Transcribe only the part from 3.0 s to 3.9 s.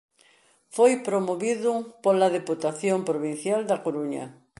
Provincial da